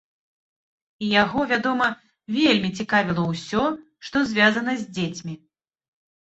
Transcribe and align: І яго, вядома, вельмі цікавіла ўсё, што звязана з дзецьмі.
І 1.03 1.09
яго, 1.21 1.39
вядома, 1.51 1.89
вельмі 2.37 2.69
цікавіла 2.79 3.27
ўсё, 3.33 3.67
што 4.09 4.17
звязана 4.31 4.73
з 4.81 4.89
дзецьмі. 5.01 5.33